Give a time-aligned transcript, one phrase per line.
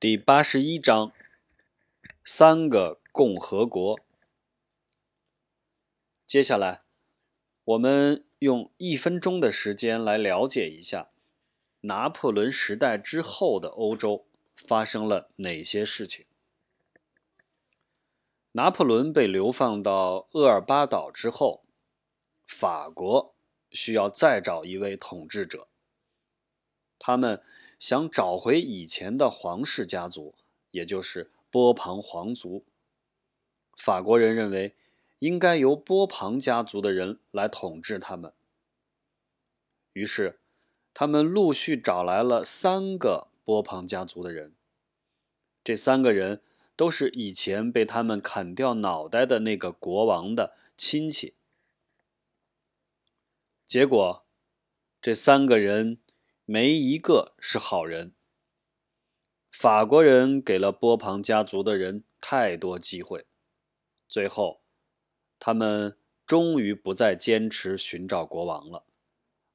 [0.00, 1.12] 第八十一章：
[2.22, 3.98] 三个共和国。
[6.24, 6.82] 接下来，
[7.64, 11.10] 我们用一分钟的时间来了解一下
[11.80, 14.24] 拿破仑时代之后的欧洲
[14.54, 16.26] 发生了哪些事情。
[18.52, 21.64] 拿破仑被流放到厄尔巴岛之后，
[22.46, 23.34] 法国
[23.72, 25.66] 需要再找一位统治者。
[27.00, 27.42] 他们
[27.78, 30.34] 想找回以前的皇室家族，
[30.70, 32.64] 也就是波旁皇族。
[33.76, 34.74] 法国人认为
[35.20, 38.32] 应该由波旁家族的人来统治他们。
[39.92, 40.40] 于是，
[40.92, 44.54] 他们陆续找来了三个波旁家族的人。
[45.62, 46.42] 这三个人
[46.74, 51.34] 都是以前被他们砍掉脑袋的那个国王的亲戚。
[53.64, 54.24] 结果，
[55.00, 55.98] 这三个人。
[56.50, 58.14] 没一个是好人。
[59.50, 63.26] 法国人给了波旁家族的人太多机会，
[64.08, 64.62] 最后，
[65.38, 68.86] 他们终于不再坚持寻找国王了，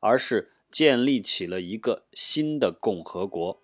[0.00, 3.62] 而是建立起了一个新的共和国。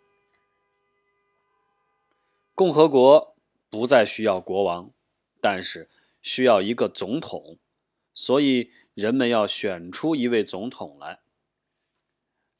[2.54, 3.36] 共和国
[3.68, 4.90] 不再需要国王，
[5.38, 5.90] 但是
[6.22, 7.58] 需要一个总统，
[8.14, 11.20] 所以人们要选出一位总统来。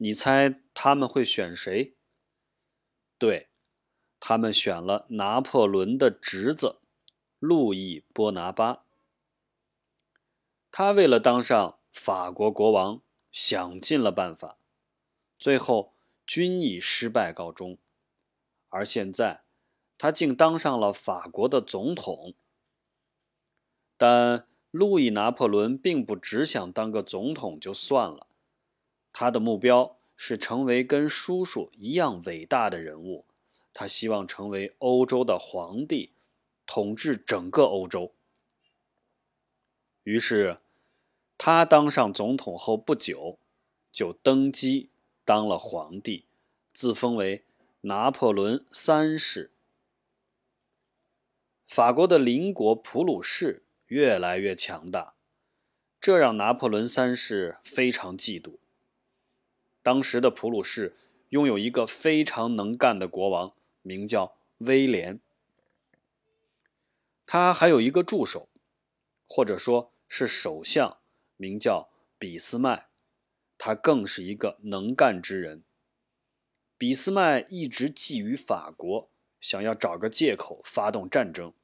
[0.01, 1.97] 你猜他们会选谁？
[3.19, 3.49] 对，
[4.21, 6.81] 他们选了拿破仑的侄子
[7.41, 8.85] 路易波拿巴。
[10.71, 14.59] 他为了当上法国国王，想尽了办法，
[15.37, 17.77] 最后均以失败告终。
[18.69, 19.43] 而现在，
[19.97, 22.35] 他竟当上了法国的总统。
[23.97, 28.28] 但路易拿破仑并不只想当个总统就算了。
[29.21, 33.25] 他的目标是成为跟叔叔一样伟大的人物，
[33.75, 36.13] 他希望成为欧洲的皇帝，
[36.67, 38.15] 统治整个欧洲。
[40.05, 40.59] 于是，
[41.37, 43.41] 他当上总统后不久，
[43.91, 44.91] 就登基
[45.25, 46.27] 当了皇帝，
[46.73, 47.43] 自封为
[47.81, 49.51] 拿破仑三世。
[51.67, 55.15] 法国的邻国普鲁士越来越强大，
[56.01, 58.59] 这让拿破仑三世非常嫉妒。
[59.89, 60.95] 当时的普鲁士
[61.31, 65.19] 拥有一个非常能干的国王，名叫威廉。
[67.25, 68.51] 他还有一个助手，
[69.27, 70.99] 或者说是首相，
[71.39, 71.89] 名叫
[72.19, 72.89] 俾斯麦。
[73.57, 75.65] 他更是一个能干之人。
[76.77, 79.11] 俾斯麦一直觊觎法国，
[79.41, 81.55] 想要找个借口发动战争。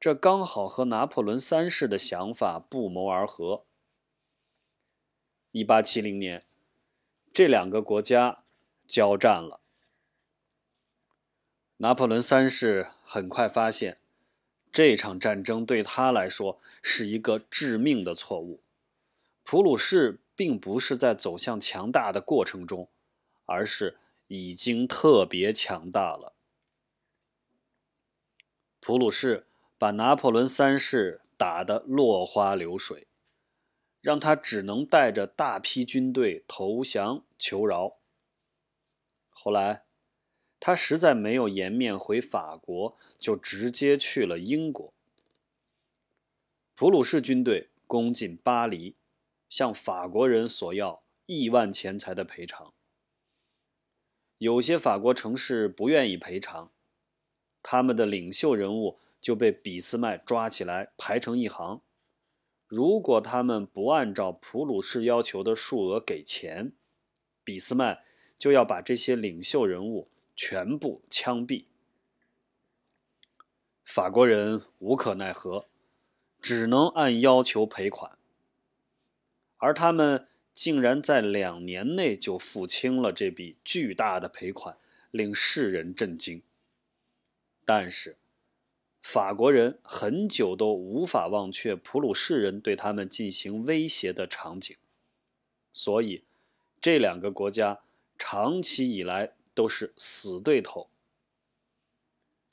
[0.00, 3.64] 这刚好和拿破仑三世的想法不谋而合。
[5.52, 6.42] 一八七零年。
[7.38, 8.42] 这两个国家
[8.84, 9.60] 交战了。
[11.76, 14.00] 拿破仑三世很快发现，
[14.72, 18.60] 这场战争对他来说是一个致命的错误。
[19.44, 22.88] 普鲁士并不是在走向强大的过程中，
[23.44, 26.34] 而是已经特别强大了。
[28.80, 29.46] 普鲁士
[29.78, 33.04] 把拿破仑三世打得落花流水。
[34.00, 37.98] 让他只能带着大批军队投降求饶。
[39.30, 39.84] 后来，
[40.60, 44.92] 他实在没有颜面回法国，就直接去了英国。
[46.74, 48.96] 普鲁士军队攻进巴黎，
[49.48, 52.74] 向法国人索要亿万钱财的赔偿。
[54.38, 56.72] 有些法国城市不愿意赔偿，
[57.62, 61.82] 他们的领袖人物就被俾斯麦抓起来排成一行。
[62.66, 66.72] 如果他们不按照普鲁士要求的数额给钱，
[67.48, 68.04] 俾斯麦
[68.36, 71.64] 就要把这些领袖人物全部枪毙。
[73.86, 75.66] 法国人无可奈何，
[76.42, 78.18] 只能按要求赔款。
[79.56, 84.76] 而他们竟然在两年内就付清了这笔巨大的赔款，
[85.10, 86.42] 令世人震惊。
[87.64, 88.18] 但是，
[89.00, 94.76] 法国人很久都无法忘却普鲁士人对他们进行威胁的场景，
[95.72, 96.24] 所以
[96.80, 97.80] 这两个国家
[98.16, 100.90] 长期以来都是死对头。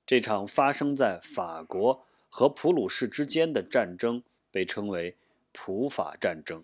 [0.05, 5.17] 这场发生在法国和普鲁士之间的战争被称为
[5.51, 6.63] 普法战争。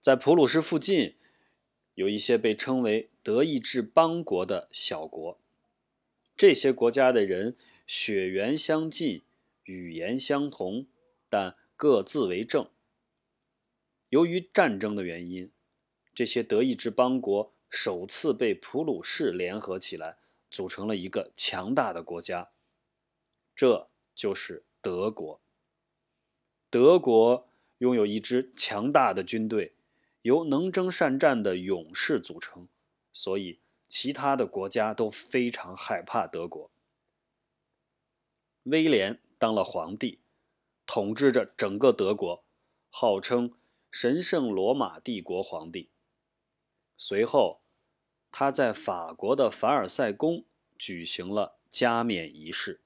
[0.00, 1.16] 在普鲁士附近，
[1.94, 5.40] 有一些被称为德意志邦国的小国。
[6.36, 7.56] 这些国家的人
[7.86, 9.22] 血缘相近，
[9.64, 10.86] 语言相同，
[11.28, 12.68] 但各自为政。
[14.16, 15.52] 由于战争的原因，
[16.14, 20.16] 这些德意志邦国首次被普鲁士联合起来，
[20.50, 22.48] 组成了一个强大的国家。
[23.54, 25.38] 这就是德国。
[26.70, 27.46] 德国
[27.76, 29.74] 拥有一支强大的军队，
[30.22, 32.66] 由能征善战的勇士组成，
[33.12, 36.70] 所以其他的国家都非常害怕德国。
[38.62, 40.20] 威廉当了皇帝，
[40.86, 42.42] 统治着整个德国，
[42.88, 43.52] 号称
[43.98, 45.90] 神圣罗马帝国皇帝。
[46.98, 47.62] 随后，
[48.30, 50.44] 他在法国的凡尔赛宫
[50.76, 52.82] 举行了加冕仪式。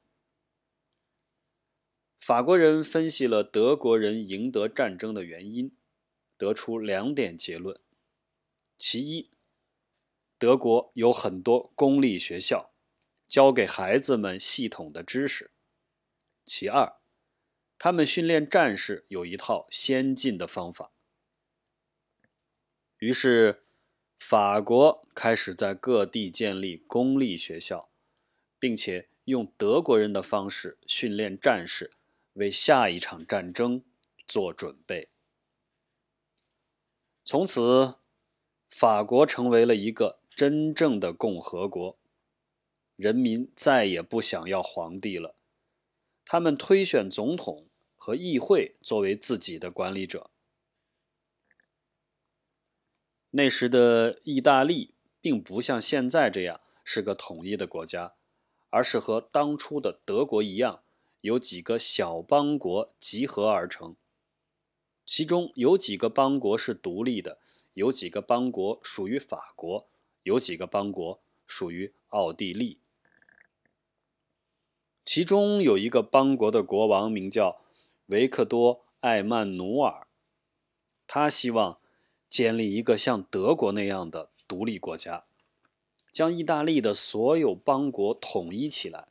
[2.20, 5.76] 法国人分析了德国人赢得战争的原因，
[6.36, 7.80] 得出两点结论：
[8.76, 9.32] 其一，
[10.38, 12.72] 德国有很多公立学校，
[13.26, 15.50] 教给孩子们系统的知识；
[16.44, 17.00] 其二，
[17.76, 20.92] 他们训练战士有一套先进的方法。
[23.00, 23.56] 于是。
[24.22, 27.88] 法国开始在各地建立公立学校，
[28.58, 31.92] 并且用德国人的方式训练战士，
[32.34, 33.82] 为下一场战争
[34.26, 35.08] 做准备。
[37.24, 37.94] 从此，
[38.68, 41.98] 法国成为了一个真正的共和国，
[42.96, 45.34] 人民再也不想要皇帝了，
[46.26, 47.66] 他们推选总统
[47.96, 50.30] 和议会作为自己的管理者。
[53.32, 58.14] 那时的意大利并不像现在这样是个统一的国家，
[58.70, 60.82] 而是和当初的德国一样，
[61.20, 63.94] 有几个小邦国集合而成。
[65.06, 67.38] 其中有几个邦国是独立的，
[67.74, 69.88] 有几个邦国属于法国，
[70.24, 72.80] 有几个邦国属于奥地利。
[75.04, 77.60] 其中有一个邦国的国王名叫
[78.06, 80.08] 维克多·艾曼努尔，
[81.06, 81.79] 他希望。
[82.30, 85.24] 建立一个像德国那样的独立国家，
[86.12, 89.08] 将意大利的所有邦国统一起来。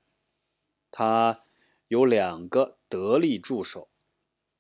[0.89, 1.43] 他
[1.89, 3.89] 有两个得力助手，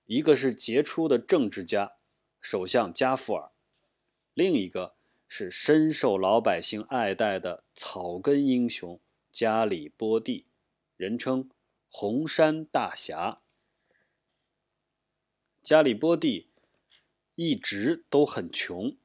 [0.07, 1.93] 一个是杰出的政治家
[2.41, 3.51] 首相加富尔，
[4.33, 4.95] 另一个
[5.29, 8.99] 是深受老百姓爱戴的草根英雄
[9.31, 10.45] 加里波第，
[10.97, 11.49] 人称
[11.89, 13.41] 红山大侠。
[15.61, 16.48] 加里波第。
[17.41, 18.97] 一直都很穷，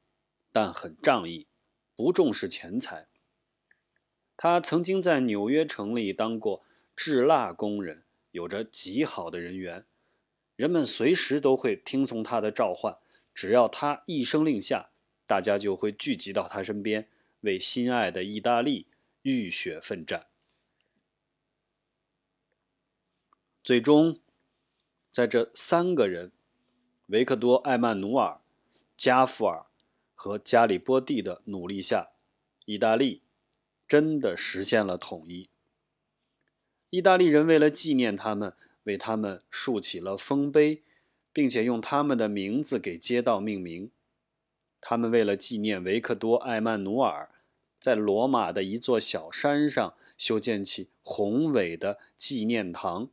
[0.50, 1.46] 但很仗义，
[1.94, 3.06] 不重视钱财。
[4.36, 6.64] 他曾经在纽约城里当过
[6.96, 8.02] 制蜡工人，
[8.32, 9.86] 有着极好的人缘，
[10.56, 12.98] 人们随时都会听从他的召唤。
[13.32, 14.90] 只要他一声令下，
[15.28, 17.08] 大家就会聚集到他身边，
[17.42, 18.88] 为心爱的意大利
[19.22, 20.26] 浴血奋战。
[23.62, 24.18] 最终，
[25.08, 26.32] 在这三个人。
[27.14, 28.40] 维克多·艾曼努尔、
[28.96, 29.66] 加富尔
[30.16, 32.08] 和加里波第的努力下，
[32.64, 33.22] 意大利
[33.86, 35.48] 真的实现了统一。
[36.90, 40.82] 意大利人为了纪念他们，为他们竖起了丰碑，
[41.32, 43.92] 并且用他们的名字给街道命名。
[44.80, 47.30] 他们为了纪念维克多·艾曼努尔，
[47.78, 53.08] 在罗马的一座小山上修建起宏伟的纪念堂，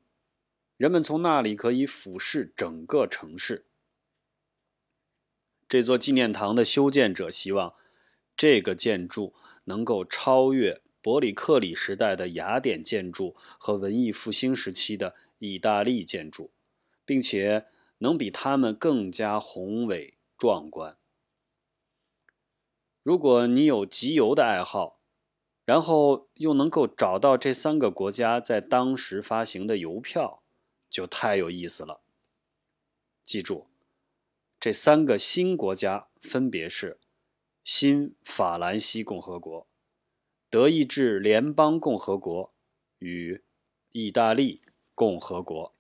[0.77, 3.65] 人们从那里可以俯视整个城市。
[5.71, 7.75] 这座纪念堂的修建者希望，
[8.35, 9.33] 这个建筑
[9.63, 16.51] 能够超越伯里克里时代的雅典建筑和文艺复兴时期的意大利建筑，
[17.06, 17.68] 并且
[17.99, 20.97] 能比他们更加宏伟壮观。
[23.01, 24.99] 如果你有集邮的爱好，
[25.63, 30.44] 然后又能够找到这三个国家在当时发行的邮票，
[30.90, 32.01] 就太有意思了。
[33.23, 33.70] 记住。
[34.61, 36.99] 这三个新国家分别是：
[37.63, 39.68] 新法兰西共和国、
[40.51, 42.53] 德意志联邦共和国
[42.99, 43.44] 与
[43.89, 44.61] 意大利
[44.94, 45.75] 共和国。